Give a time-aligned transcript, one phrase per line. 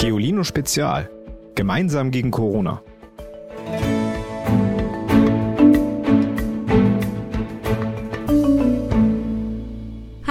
[0.00, 1.10] Geolino Spezial.
[1.54, 2.82] Gemeinsam gegen Corona.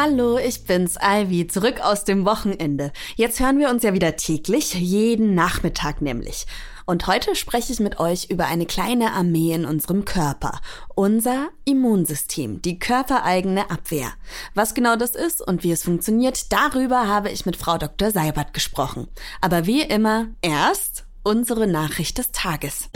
[0.01, 2.93] Hallo, ich bin's, Ivy, zurück aus dem Wochenende.
[3.17, 6.47] Jetzt hören wir uns ja wieder täglich, jeden Nachmittag nämlich.
[6.85, 10.61] Und heute spreche ich mit euch über eine kleine Armee in unserem Körper.
[10.95, 14.13] Unser Immunsystem, die körpereigene Abwehr.
[14.53, 18.11] Was genau das ist und wie es funktioniert, darüber habe ich mit Frau Dr.
[18.11, 19.09] Seibert gesprochen.
[19.41, 22.87] Aber wie immer, erst unsere Nachricht des Tages.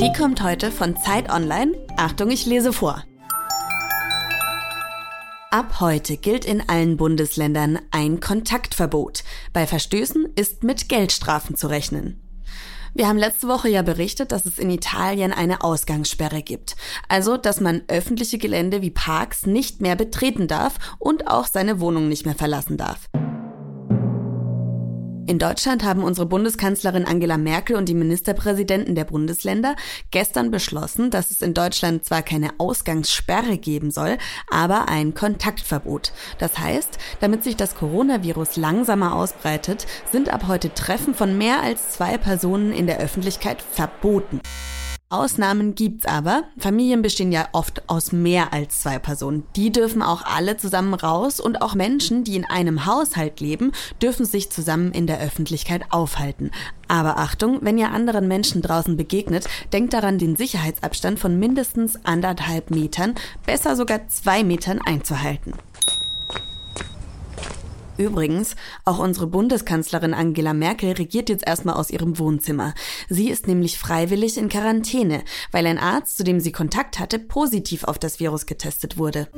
[0.00, 1.71] Die kommt heute von Zeit Online.
[2.02, 3.04] Achtung, ich lese vor.
[5.52, 9.22] Ab heute gilt in allen Bundesländern ein Kontaktverbot.
[9.52, 12.20] Bei Verstößen ist mit Geldstrafen zu rechnen.
[12.92, 16.74] Wir haben letzte Woche ja berichtet, dass es in Italien eine Ausgangssperre gibt.
[17.06, 22.08] Also, dass man öffentliche Gelände wie Parks nicht mehr betreten darf und auch seine Wohnung
[22.08, 23.08] nicht mehr verlassen darf.
[25.24, 29.76] In Deutschland haben unsere Bundeskanzlerin Angela Merkel und die Ministerpräsidenten der Bundesländer
[30.10, 34.18] gestern beschlossen, dass es in Deutschland zwar keine Ausgangssperre geben soll,
[34.50, 36.12] aber ein Kontaktverbot.
[36.38, 41.90] Das heißt, damit sich das Coronavirus langsamer ausbreitet, sind ab heute Treffen von mehr als
[41.90, 44.40] zwei Personen in der Öffentlichkeit verboten.
[45.12, 46.44] Ausnahmen gibt's aber.
[46.58, 49.44] Familien bestehen ja oft aus mehr als zwei Personen.
[49.56, 54.24] Die dürfen auch alle zusammen raus und auch Menschen, die in einem Haushalt leben, dürfen
[54.24, 56.50] sich zusammen in der Öffentlichkeit aufhalten.
[56.88, 62.70] Aber Achtung, wenn ihr anderen Menschen draußen begegnet, denkt daran, den Sicherheitsabstand von mindestens anderthalb
[62.70, 65.54] Metern, besser sogar zwei Metern einzuhalten.
[67.98, 72.74] Übrigens, auch unsere Bundeskanzlerin Angela Merkel regiert jetzt erstmal aus ihrem Wohnzimmer.
[73.08, 77.84] Sie ist nämlich freiwillig in Quarantäne, weil ein Arzt, zu dem sie Kontakt hatte, positiv
[77.84, 79.28] auf das Virus getestet wurde.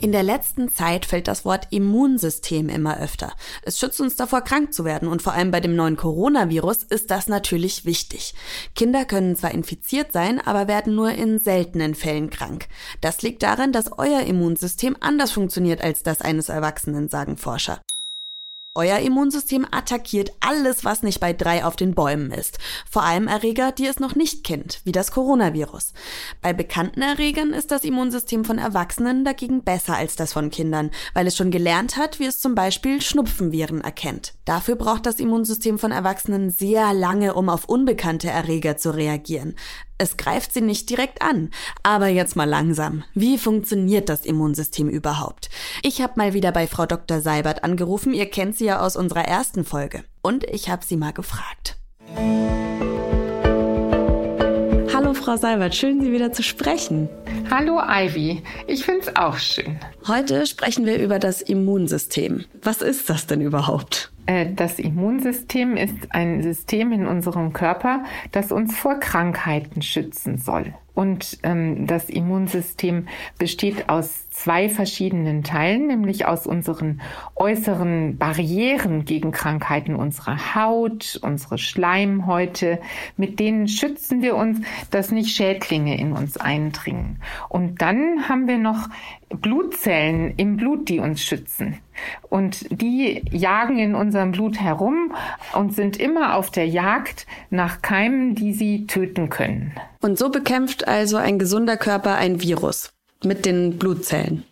[0.00, 3.32] In der letzten Zeit fällt das Wort Immunsystem immer öfter.
[3.62, 7.10] Es schützt uns davor, krank zu werden und vor allem bei dem neuen Coronavirus ist
[7.10, 8.34] das natürlich wichtig.
[8.76, 12.68] Kinder können zwar infiziert sein, aber werden nur in seltenen Fällen krank.
[13.00, 17.80] Das liegt daran, dass euer Immunsystem anders funktioniert als das eines Erwachsenen, sagen Forscher.
[18.78, 22.58] Euer Immunsystem attackiert alles, was nicht bei drei auf den Bäumen ist.
[22.88, 25.94] Vor allem Erreger, die es noch nicht kennt, wie das Coronavirus.
[26.42, 31.26] Bei bekannten Erregern ist das Immunsystem von Erwachsenen dagegen besser als das von Kindern, weil
[31.26, 34.34] es schon gelernt hat, wie es zum Beispiel Schnupfenviren erkennt.
[34.44, 39.56] Dafür braucht das Immunsystem von Erwachsenen sehr lange, um auf unbekannte Erreger zu reagieren.
[40.00, 41.50] Es greift sie nicht direkt an.
[41.82, 43.02] Aber jetzt mal langsam.
[43.14, 45.50] Wie funktioniert das Immunsystem überhaupt?
[45.82, 47.20] Ich habe mal wieder bei Frau Dr.
[47.20, 48.14] Seibert angerufen.
[48.14, 50.04] Ihr kennt sie ja aus unserer ersten Folge.
[50.22, 51.76] Und ich habe sie mal gefragt.
[54.94, 57.08] Hallo Frau Seibert, schön Sie wieder zu sprechen.
[57.50, 59.80] Hallo Ivy, ich finde es auch schön.
[60.06, 62.44] Heute sprechen wir über das Immunsystem.
[62.62, 64.12] Was ist das denn überhaupt?
[64.28, 70.74] Äh, das Immunsystem ist ein System in unserem Körper, das uns vor Krankheiten schützen soll.
[70.98, 73.06] Und ähm, das Immunsystem
[73.38, 77.00] besteht aus zwei verschiedenen Teilen, nämlich aus unseren
[77.36, 82.80] äußeren Barrieren gegen Krankheiten, unserer Haut, unsere Schleimhäute.
[83.16, 84.60] Mit denen schützen wir uns,
[84.90, 87.22] dass nicht Schädlinge in uns eindringen.
[87.48, 88.88] Und dann haben wir noch
[89.28, 91.78] Blutzellen im Blut, die uns schützen.
[92.28, 95.14] Und die jagen in unserem Blut herum
[95.54, 99.72] und sind immer auf der Jagd nach Keimen, die sie töten können.
[100.00, 102.90] Und so bekämpft also ein gesunder Körper ein Virus
[103.24, 104.44] mit den Blutzellen.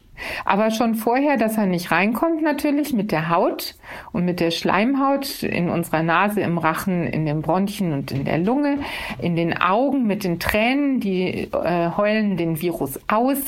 [0.44, 3.75] Aber schon vorher, dass er nicht reinkommt natürlich mit der Haut
[4.12, 8.38] und mit der Schleimhaut in unserer Nase, im Rachen, in den Bronchien und in der
[8.38, 8.78] Lunge,
[9.21, 13.38] in den Augen mit den Tränen, die äh, heulen den Virus aus.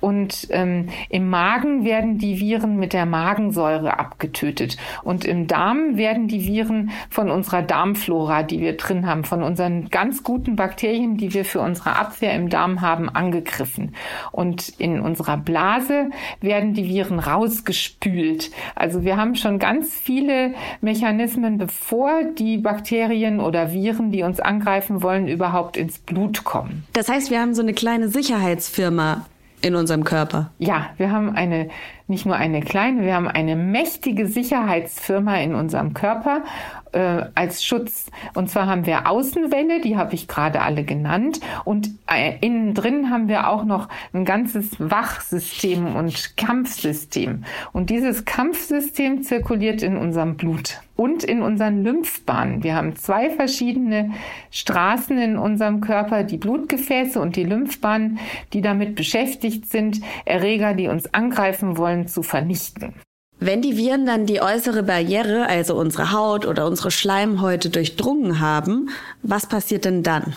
[0.00, 4.76] Und ähm, im Magen werden die Viren mit der Magensäure abgetötet.
[5.02, 9.88] Und im Darm werden die Viren von unserer Darmflora, die wir drin haben, von unseren
[9.90, 13.94] ganz guten Bakterien, die wir für unsere Abwehr im Darm haben, angegriffen.
[14.32, 16.05] Und in unserer Blase
[16.40, 18.50] werden die Viren rausgespült.
[18.74, 25.02] Also wir haben schon ganz viele Mechanismen, bevor die Bakterien oder Viren, die uns angreifen
[25.02, 26.84] wollen, überhaupt ins Blut kommen.
[26.92, 29.26] Das heißt, wir haben so eine kleine Sicherheitsfirma
[29.62, 30.50] in unserem Körper.
[30.58, 31.68] Ja, wir haben eine,
[32.08, 36.44] nicht nur eine kleine, wir haben eine mächtige Sicherheitsfirma in unserem Körper
[36.92, 38.06] äh, als Schutz.
[38.34, 41.40] Und zwar haben wir Außenwände, die habe ich gerade alle genannt.
[41.64, 47.44] Und äh, innen drin haben wir auch noch ein ganzes Wachsystem und Kampfsystem.
[47.72, 50.80] Und dieses Kampfsystem zirkuliert in unserem Blut.
[50.96, 52.62] und in unseren Lymphbahnen.
[52.62, 54.12] Wir haben zwei verschiedene
[54.50, 58.18] Straßen in unserem Körper, die Blutgefäße und die Lymphbahnen,
[58.52, 62.94] die damit beschäftigt sind, Erreger, die uns angreifen wollen, zu vernichten.
[63.38, 68.88] Wenn die Viren dann die äußere Barriere, also unsere Haut oder unsere Schleimhäute durchdrungen haben,
[69.22, 70.34] was passiert denn dann?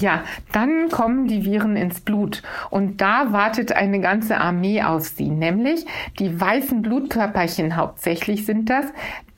[0.00, 0.22] Ja,
[0.52, 5.84] dann kommen die Viren ins Blut und da wartet eine ganze Armee auf sie, nämlich
[6.18, 8.86] die weißen Blutkörperchen hauptsächlich sind das,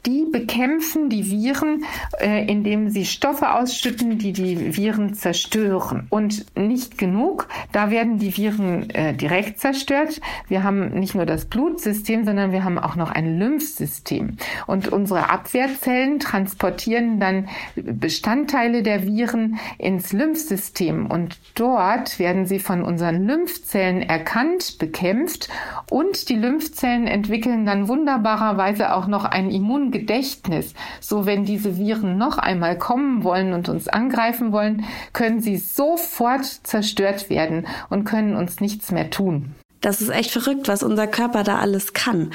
[0.07, 1.85] die bekämpfen die Viren,
[2.21, 6.07] äh, indem sie Stoffe ausschütten, die die Viren zerstören.
[6.11, 10.21] Und nicht genug, da werden die Viren äh, direkt zerstört.
[10.49, 14.37] Wir haben nicht nur das Blutsystem, sondern wir haben auch noch ein Lymphsystem.
[14.67, 21.07] Und unsere Abwehrzellen transportieren dann Bestandteile der Viren ins Lymphsystem.
[21.07, 25.49] Und dort werden sie von unseren Lymphzellen erkannt, bekämpft.
[25.91, 30.75] Und die Lymphzellen entwickeln dann wunderbarerweise auch noch ein Immun Gedächtnis.
[31.01, 36.45] So, wenn diese Viren noch einmal kommen wollen und uns angreifen wollen, können sie sofort
[36.45, 39.55] zerstört werden und können uns nichts mehr tun.
[39.81, 42.33] Das ist echt verrückt, was unser Körper da alles kann.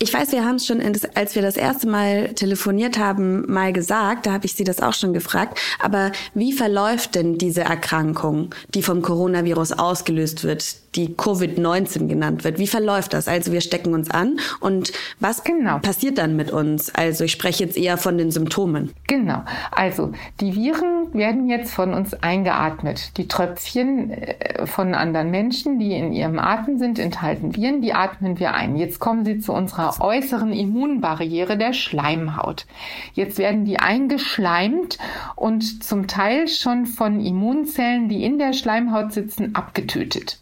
[0.00, 0.82] Ich weiß, wir haben es schon,
[1.14, 4.92] als wir das erste Mal telefoniert haben, mal gesagt, da habe ich Sie das auch
[4.92, 12.08] schon gefragt, aber wie verläuft denn diese Erkrankung, die vom Coronavirus ausgelöst wird, die Covid-19
[12.08, 12.58] genannt wird?
[12.58, 13.28] Wie verläuft das?
[13.28, 15.78] Also wir stecken uns an und was genau.
[15.78, 16.92] passiert dann mit uns?
[16.92, 18.90] Also ich spreche jetzt eher von den Symptomen.
[19.06, 19.44] Genau.
[19.70, 20.10] Also
[20.40, 23.16] die Viren werden jetzt von uns eingeatmet.
[23.16, 28.40] Die Tröpfchen äh, von anderen Menschen, die in ihrem Atem sind, enthalten Viren, die atmen
[28.40, 28.74] wir ein.
[28.74, 32.66] Jetzt kommen sie zu unserer unserer äußeren Immunbarriere der Schleimhaut.
[33.12, 34.98] Jetzt werden die eingeschleimt
[35.36, 40.40] und zum Teil schon von Immunzellen, die in der Schleimhaut sitzen, abgetötet.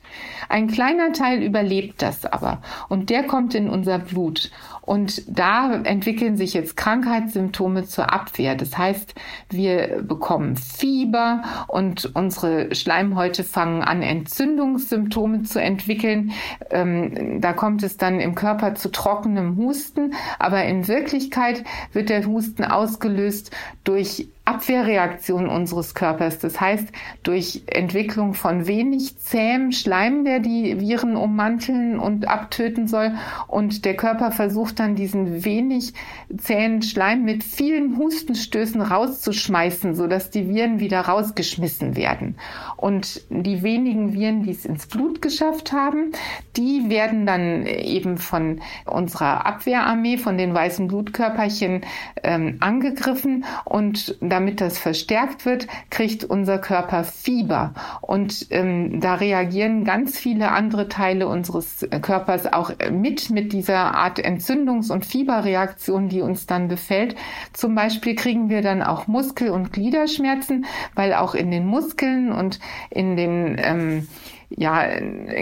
[0.48, 4.50] Ein kleiner Teil überlebt das aber und der kommt in unser Blut.
[4.82, 8.56] Und da entwickeln sich jetzt Krankheitssymptome zur Abwehr.
[8.56, 9.14] Das heißt,
[9.48, 16.32] wir bekommen Fieber und unsere Schleimhäute fangen an, Entzündungssymptome zu entwickeln.
[16.70, 20.14] Ähm, da kommt es dann im Körper zu trockenem Husten.
[20.40, 21.62] Aber in Wirklichkeit
[21.92, 23.52] wird der Husten ausgelöst
[23.84, 26.40] durch Abwehrreaktion unseres Körpers.
[26.40, 26.88] Das heißt,
[27.22, 33.12] durch Entwicklung von wenig zähem Schleim, der die Viren ummanteln und abtöten soll.
[33.46, 35.92] Und der Körper versucht dann diesen wenig
[36.36, 42.36] zähen Schleim mit vielen Hustenstößen rauszuschmeißen, sodass die Viren wieder rausgeschmissen werden.
[42.76, 46.10] Und die wenigen Viren, die es ins Blut geschafft haben,
[46.56, 51.82] die werden dann eben von unserer Abwehrarmee, von den weißen Blutkörperchen
[52.24, 57.74] ähm, angegriffen und damit das verstärkt wird, kriegt unser Körper Fieber.
[58.00, 64.18] Und ähm, da reagieren ganz viele andere Teile unseres Körpers auch mit, mit dieser Art
[64.18, 67.14] Entzündungs- und Fieberreaktion, die uns dann befällt.
[67.52, 70.64] Zum Beispiel kriegen wir dann auch Muskel- und Gliederschmerzen,
[70.94, 72.58] weil auch in den Muskeln und
[72.88, 74.08] in den ähm,
[74.56, 74.86] ja,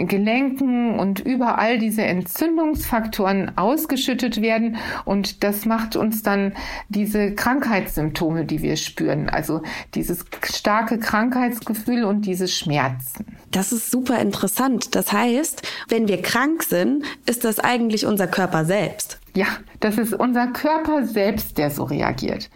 [0.03, 6.53] Gelenken und überall diese Entzündungsfaktoren ausgeschüttet werden und das macht uns dann
[6.89, 9.61] diese Krankheitssymptome, die wir spüren, also
[9.95, 13.25] dieses starke Krankheitsgefühl und diese Schmerzen.
[13.51, 14.95] Das ist super interessant.
[14.95, 19.19] Das heißt, wenn wir krank sind, ist das eigentlich unser Körper selbst.
[19.35, 19.47] Ja,
[19.79, 22.49] das ist unser Körper selbst, der so reagiert.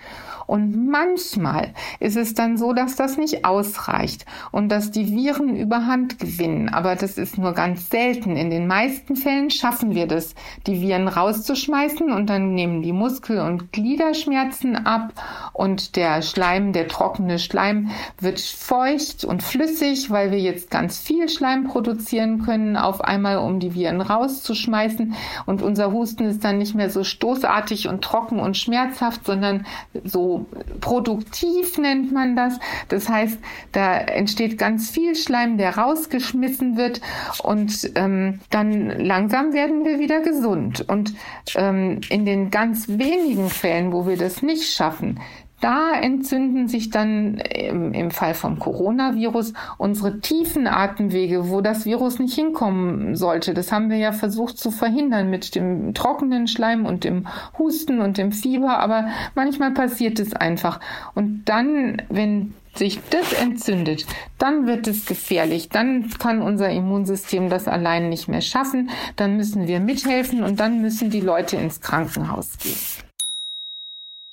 [0.47, 6.19] Und manchmal ist es dann so, dass das nicht ausreicht und dass die Viren überhand
[6.19, 6.69] gewinnen.
[6.69, 8.36] Aber das ist nur ganz selten.
[8.36, 10.36] In den meisten Fällen schaffen wir das,
[10.67, 15.13] die Viren rauszuschmeißen und dann nehmen die Muskel- und Gliederschmerzen ab
[15.53, 21.29] und der Schleim, der trockene Schleim wird feucht und flüssig, weil wir jetzt ganz viel
[21.29, 25.13] Schleim produzieren können auf einmal, um die Viren rauszuschmeißen.
[25.46, 29.65] Und unser Husten ist dann nicht mehr so stoßartig und trocken und schmerzhaft, sondern
[30.03, 30.35] so
[30.82, 32.60] produktiv nennt man das.
[32.89, 33.39] Das heißt,
[33.72, 37.01] da entsteht ganz viel Schleim, der rausgeschmissen wird
[37.44, 40.86] und ähm, dann langsam werden wir wieder gesund.
[40.88, 41.13] Und
[41.56, 45.20] ähm, in den ganz wenigen Fällen, wo wir das nicht schaffen,
[45.62, 52.19] da entzünden sich dann im, im, Fall vom Coronavirus unsere tiefen Atemwege, wo das Virus
[52.19, 53.53] nicht hinkommen sollte.
[53.53, 58.17] Das haben wir ja versucht zu verhindern mit dem trockenen Schleim und dem Husten und
[58.17, 60.79] dem Fieber, aber manchmal passiert es einfach.
[61.15, 64.05] Und dann, wenn sich das entzündet,
[64.38, 65.69] dann wird es gefährlich.
[65.69, 68.89] Dann kann unser Immunsystem das allein nicht mehr schaffen.
[69.15, 73.04] Dann müssen wir mithelfen und dann müssen die Leute ins Krankenhaus gehen.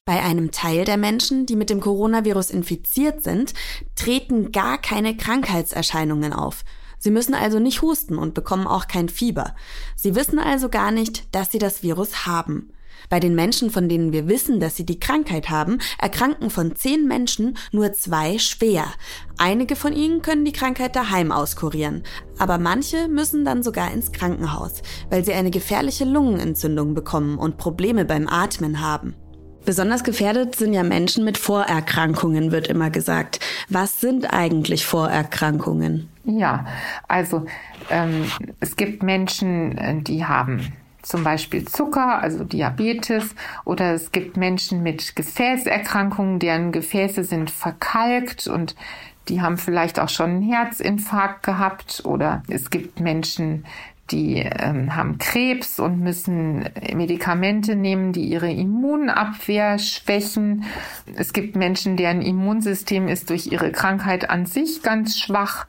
[0.05, 3.55] Bei einem Teil der Menschen, die mit dem Coronavirus infiziert sind,
[3.95, 6.65] treten gar keine Krankheitserscheinungen auf.
[6.99, 9.55] Sie müssen also nicht husten und bekommen auch kein Fieber.
[9.95, 12.73] Sie wissen also gar nicht, dass sie das Virus haben.
[13.11, 17.07] Bei den Menschen, von denen wir wissen, dass sie die Krankheit haben, erkranken von zehn
[17.07, 18.87] Menschen nur zwei schwer.
[19.39, 22.03] Einige von ihnen können die Krankheit daheim auskurieren,
[22.39, 28.05] aber manche müssen dann sogar ins Krankenhaus, weil sie eine gefährliche Lungenentzündung bekommen und Probleme
[28.05, 29.15] beim Atmen haben.
[29.65, 33.41] Besonders gefährdet sind ja Menschen mit Vorerkrankungen, wird immer gesagt.
[33.69, 36.09] Was sind eigentlich Vorerkrankungen?
[36.25, 36.67] Ja,
[37.09, 37.47] also
[37.91, 38.25] ähm,
[38.61, 44.83] es gibt Menschen, äh, die haben zum Beispiel Zucker, also Diabetes, oder es gibt Menschen
[44.83, 48.77] mit Gefäßerkrankungen, deren Gefäße sind verkalkt und
[49.29, 53.65] die haben vielleicht auch schon einen Herzinfarkt gehabt, oder es gibt Menschen,
[54.13, 60.65] die ähm, haben Krebs und müssen Medikamente nehmen, die ihre Immunabwehr schwächen.
[61.17, 65.67] Es gibt Menschen, deren Immunsystem ist durch ihre Krankheit an sich ganz schwach.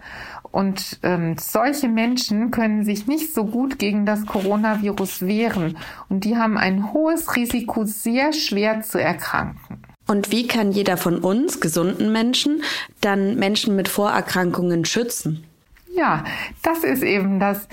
[0.52, 5.78] Und ähm, solche Menschen können sich nicht so gut gegen das Coronavirus wehren.
[6.10, 9.82] Und die haben ein hohes Risiko, sehr schwer zu erkranken.
[10.08, 12.62] Und wie kann jeder von uns, gesunden Menschen,
[13.02, 15.46] dann Menschen mit Vorerkrankungen schützen?
[15.96, 16.24] Ja,
[16.64, 17.68] das ist eben das,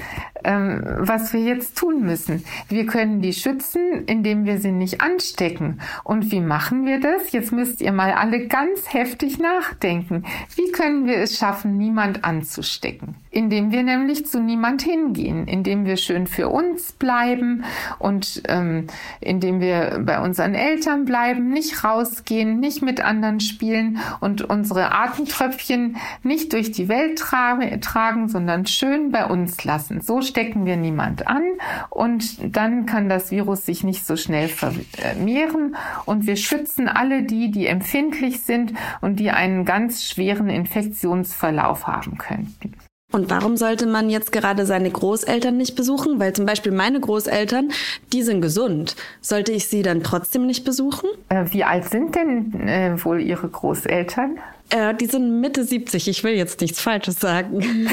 [0.44, 2.44] ähm, was wir jetzt tun müssen.
[2.68, 5.80] Wir können die schützen, indem wir sie nicht anstecken.
[6.04, 7.32] Und wie machen wir das?
[7.32, 10.24] Jetzt müsst ihr mal alle ganz heftig nachdenken.
[10.54, 13.14] Wie können wir es schaffen, niemand anzustecken?
[13.30, 17.64] Indem wir nämlich zu niemand hingehen, indem wir schön für uns bleiben
[17.98, 18.88] und ähm,
[19.20, 25.96] indem wir bei unseren Eltern bleiben, nicht rausgehen, nicht mit anderen spielen und unsere Atemtröpfchen
[26.22, 30.00] nicht durch die Welt tra tragen, sondern schön bei uns lassen.
[30.00, 31.43] So stecken wir niemand an
[31.88, 35.76] und dann kann das Virus sich nicht so schnell vermehren
[36.07, 42.19] und wir schützen alle die, die empfindlich sind und die einen ganz schweren Infektionsverlauf haben
[42.19, 42.75] könnten.
[43.12, 46.21] Und warum sollte man jetzt gerade seine Großeltern nicht besuchen?
[46.21, 47.71] Weil zum Beispiel meine Großeltern,
[48.12, 48.97] die sind gesund.
[49.21, 51.09] Sollte ich sie dann trotzdem nicht besuchen?
[51.29, 54.38] Äh, wie alt sind denn äh, wohl Ihre Großeltern?
[54.71, 56.07] Äh, die sind Mitte 70.
[56.09, 57.61] Ich will jetzt nichts Falsches sagen.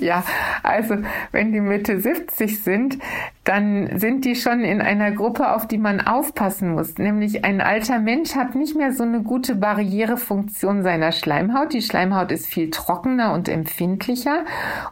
[0.00, 0.22] ja,
[0.62, 0.96] also
[1.32, 2.98] wenn die Mitte 70 sind,
[3.44, 6.98] dann sind die schon in einer Gruppe, auf die man aufpassen muss.
[6.98, 11.72] Nämlich ein alter Mensch hat nicht mehr so eine gute Barrierefunktion seiner Schleimhaut.
[11.72, 14.44] Die Schleimhaut ist viel trockener und empfindlicher.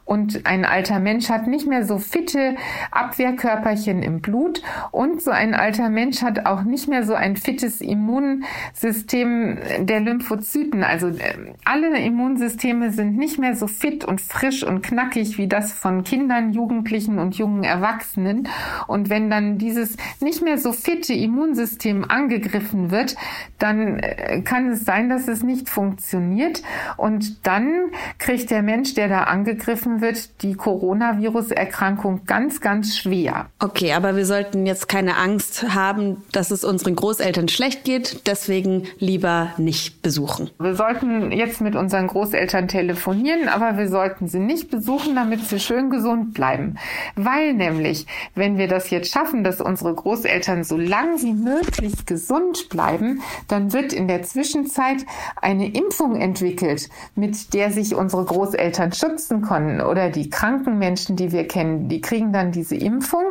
[0.07, 2.57] Und ein alter Mensch hat nicht mehr so fitte
[2.91, 4.63] Abwehrkörperchen im Blut.
[4.93, 10.85] Und so ein alter Mensch hat auch nicht mehr so ein fittes Immunsystem der Lymphozyten.
[10.85, 11.35] Also äh,
[11.67, 16.55] alle Immunsysteme sind nicht mehr so fit und frisch und knackig wie das von Kindern,
[16.55, 18.38] Jugendlichen und jungen Erwachsenen.
[18.87, 23.17] Und wenn dann dieses nicht mehr so fitte Immunsystem angegriffen wird,
[23.59, 26.63] dann äh, kann es sein, dass es nicht funktioniert.
[26.97, 33.47] Und dann kriegt der Mensch, der da angegriffen wird, die Coronavirus-Erkrankung ganz, ganz schwer.
[33.59, 38.27] Okay, aber wir sollten jetzt keine Angst haben, dass es unseren Großeltern schlecht geht.
[38.27, 40.51] Deswegen lieber nicht besuchen.
[40.59, 45.61] Wir sollten jetzt mit unseren Großeltern telefonieren, aber wir sollten sie nicht besuchen, damit sie
[45.61, 46.77] schön gesund bleiben.
[47.17, 52.69] Weil nämlich, wenn wir das jetzt schaffen, dass unsere Großeltern so lang wie möglich gesund
[52.69, 55.05] bleiben, dann wird in der Zwischenzeit
[55.41, 59.81] eine Impfung entwickelt, mit der sich unsere Großeltern schützen können.
[59.81, 63.25] Oder die kranken Menschen, die wir kennen, die kriegen dann diese Impfung.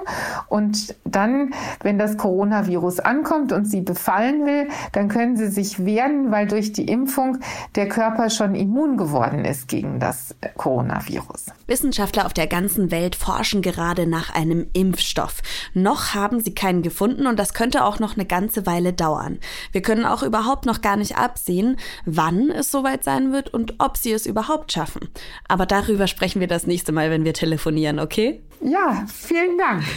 [0.48, 6.32] Und dann, wenn das Coronavirus ankommt und sie befallen will, dann können sie sich wehren,
[6.32, 7.38] weil durch die Impfung
[7.76, 11.48] der Körper schon immun geworden ist gegen das Coronavirus.
[11.68, 15.44] Wissenschaftler auf der ganzen Welt forschen gerade nach einem Impfstoff.
[15.76, 19.40] Noch haben sie keinen gefunden und das könnte auch noch eine ganze Weile dauern.
[19.72, 23.98] Wir können auch überhaupt noch gar nicht absehen, wann es soweit sein wird und ob
[23.98, 25.10] sie es überhaupt schaffen.
[25.48, 28.42] Aber darüber sprechen wir das nächste Mal, wenn wir telefonieren, okay?
[28.62, 29.84] Ja, vielen Dank.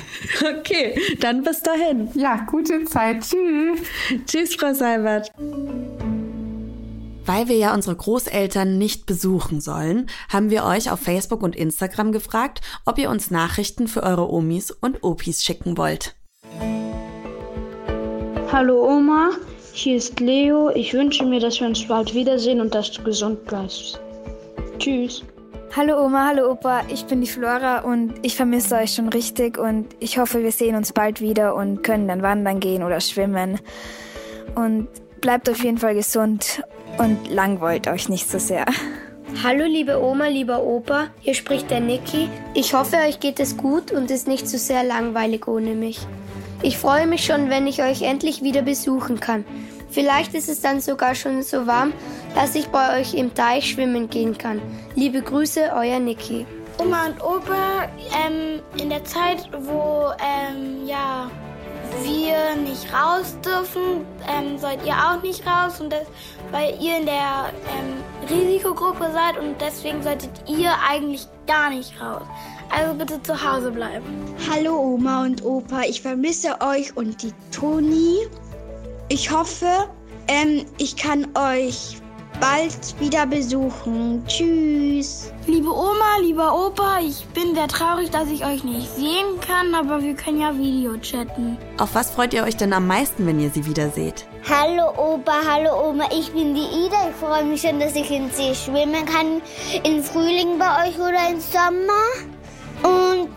[0.60, 2.08] Okay, dann bis dahin.
[2.14, 3.22] Ja, gute Zeit.
[3.22, 3.80] Tschüss.
[4.26, 5.30] Tschüss, Frau Seibert.
[7.26, 12.12] Weil wir ja unsere Großeltern nicht besuchen sollen, haben wir euch auf Facebook und Instagram
[12.12, 16.16] gefragt, ob ihr uns Nachrichten für eure Omis und Opis schicken wollt.
[18.50, 19.30] Hallo Oma,
[19.72, 20.70] hier ist Leo.
[20.70, 24.00] Ich wünsche mir, dass wir uns bald wiedersehen und dass du gesund bleibst.
[24.78, 25.22] Tschüss.
[25.76, 29.86] Hallo Oma, hallo Opa, ich bin die Flora und ich vermisse euch schon richtig und
[30.00, 33.60] ich hoffe, wir sehen uns bald wieder und können dann wandern gehen oder schwimmen.
[34.56, 34.88] Und
[35.20, 36.62] bleibt auf jeden Fall gesund
[36.98, 38.66] und langweilt euch nicht so sehr.
[39.42, 42.28] Hallo liebe Oma, lieber Opa, hier spricht der Niki.
[42.54, 46.00] Ich hoffe, euch geht es gut und ist nicht so sehr langweilig ohne mich.
[46.62, 49.44] Ich freue mich schon, wenn ich euch endlich wieder besuchen kann.
[49.88, 51.92] Vielleicht ist es dann sogar schon so warm,
[52.34, 54.60] dass ich bei euch im Teich schwimmen gehen kann.
[54.94, 56.44] Liebe Grüße, euer Niki.
[56.78, 57.88] Oma und Opa,
[58.26, 61.30] ähm, in der Zeit, wo ähm, ja,
[62.02, 66.06] wir nicht raus dürfen, ähm, sollt ihr auch nicht raus, und das,
[66.50, 72.22] weil ihr in der ähm, Risikogruppe seid und deswegen solltet ihr eigentlich gar nicht raus.
[72.70, 74.04] Also bitte zu Hause bleiben.
[74.50, 78.18] Hallo Oma und Opa, ich vermisse euch und die Toni.
[79.08, 79.88] Ich hoffe,
[80.28, 81.96] ähm, ich kann euch
[82.40, 84.24] bald wieder besuchen.
[84.26, 85.30] Tschüss.
[85.46, 90.02] Liebe Oma, lieber Opa, ich bin sehr traurig, dass ich euch nicht sehen kann, aber
[90.02, 91.58] wir können ja Video chatten.
[91.78, 94.26] Auf was freut ihr euch denn am meisten, wenn ihr sie wieder seht?
[94.48, 97.10] Hallo Opa, hallo Oma, ich bin die Ida.
[97.10, 99.42] Ich freue mich schon, dass ich in See schwimmen kann.
[99.84, 102.00] Im Frühling bei euch oder im Sommer.
[102.82, 103.28] Und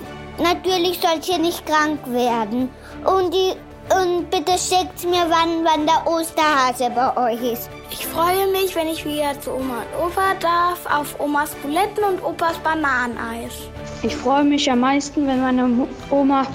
[0.42, 2.70] natürlich sollt ihr nicht krank werden.
[3.04, 3.52] Und, die,
[3.94, 7.70] und bitte schickt mir, wann, wann der Osterhase bei euch ist.
[8.14, 12.24] Ich freue mich, wenn ich wieder zu Oma und Opa darf, auf Omas Buletten und
[12.24, 13.68] Opas Bananeneis.
[14.04, 16.46] Ich freue mich am meisten, wenn meine Oma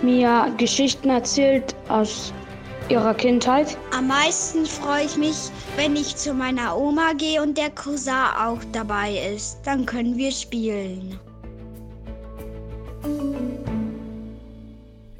[0.00, 2.32] mir Geschichten erzählt aus
[2.88, 3.76] ihrer Kindheit.
[3.94, 5.36] Am meisten freue ich mich,
[5.76, 9.58] wenn ich zu meiner Oma gehe und der Cousin auch dabei ist.
[9.66, 11.20] Dann können wir spielen.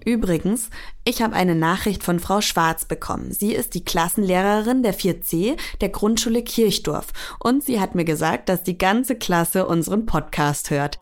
[0.04, 0.70] Übrigens,
[1.04, 3.32] ich habe eine Nachricht von Frau Schwarz bekommen.
[3.32, 8.62] Sie ist die Klassenlehrerin der 4C der Grundschule Kirchdorf und sie hat mir gesagt, dass
[8.64, 10.98] die ganze Klasse unseren Podcast hört.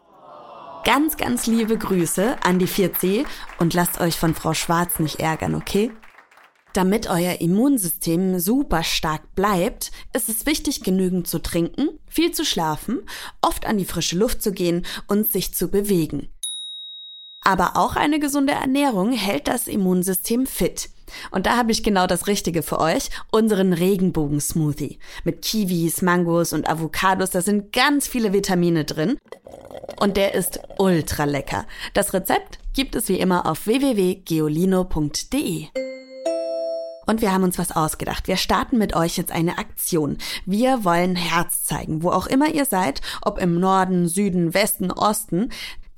[0.84, 3.24] Ganz, ganz liebe Grüße an die 4C
[3.58, 5.90] und lasst euch von Frau Schwarz nicht ärgern, okay?
[6.72, 13.00] Damit euer Immunsystem super stark bleibt, ist es wichtig, genügend zu trinken, viel zu schlafen,
[13.42, 16.28] oft an die frische Luft zu gehen und sich zu bewegen.
[17.42, 20.90] Aber auch eine gesunde Ernährung hält das Immunsystem fit.
[21.30, 24.98] Und da habe ich genau das Richtige für euch, unseren Regenbogen-Smoothie.
[25.24, 29.16] Mit Kiwis, Mangos und Avocados, da sind ganz viele Vitamine drin.
[29.98, 31.66] Und der ist ultra lecker.
[31.94, 35.66] Das Rezept gibt es wie immer auf www.geolino.de.
[37.06, 38.28] Und wir haben uns was ausgedacht.
[38.28, 40.18] Wir starten mit euch jetzt eine Aktion.
[40.46, 45.50] Wir wollen Herz zeigen, wo auch immer ihr seid, ob im Norden, Süden, Westen, Osten.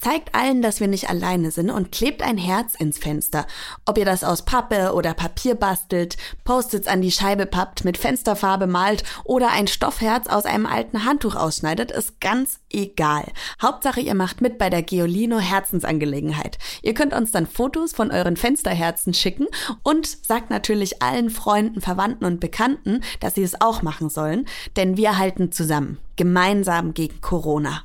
[0.02, 3.46] Zeigt allen, dass wir nicht alleine sind und klebt ein Herz ins Fenster.
[3.86, 8.66] Ob ihr das aus Pappe oder Papier bastelt, Post-its an die Scheibe pappt, mit Fensterfarbe
[8.66, 13.26] malt oder ein Stoffherz aus einem alten Handtuch ausschneidet, ist ganz egal.
[13.62, 16.58] Hauptsache, ihr macht mit bei der Geolino Herzensangelegenheit.
[16.82, 19.46] Ihr könnt uns dann Fotos von euren Fensterherzen schicken
[19.84, 24.96] und sagt natürlich allen Freunden, Verwandten und Bekannten, dass sie es auch machen sollen, denn
[24.96, 27.84] wir halten zusammen, gemeinsam gegen Corona.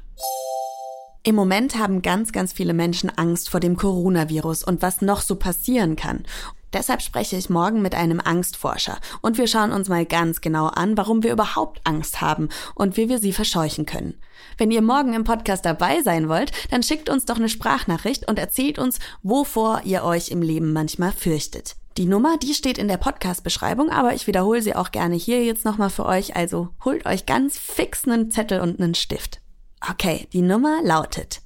[1.28, 5.36] Im Moment haben ganz, ganz viele Menschen Angst vor dem Coronavirus und was noch so
[5.36, 6.24] passieren kann.
[6.72, 10.96] Deshalb spreche ich morgen mit einem Angstforscher und wir schauen uns mal ganz genau an,
[10.96, 14.14] warum wir überhaupt Angst haben und wie wir sie verscheuchen können.
[14.58, 18.40] Wenn ihr morgen im Podcast dabei sein wollt, dann schickt uns doch eine Sprachnachricht und
[18.40, 21.76] erzählt uns, wovor ihr euch im Leben manchmal fürchtet.
[21.98, 25.66] Die Nummer, die steht in der Podcast-Beschreibung, aber ich wiederhole sie auch gerne hier jetzt
[25.66, 29.42] nochmal für euch, also holt euch ganz fix einen Zettel und einen Stift.
[29.82, 31.42] Okay, die Nummer lautet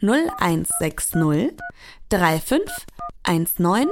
[0.00, 1.56] 0160
[2.08, 3.88] 3519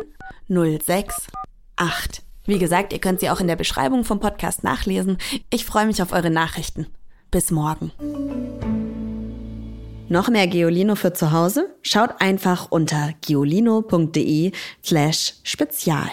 [0.48, 2.24] 068.
[2.46, 5.18] Wie gesagt, ihr könnt sie auch in der Beschreibung vom Podcast nachlesen.
[5.50, 6.88] Ich freue mich auf eure Nachrichten.
[7.30, 7.90] Bis morgen.
[10.08, 11.74] Noch mehr Geolino für zu Hause?
[11.82, 14.52] Schaut einfach unter geolino.de
[14.82, 16.10] slash spezial.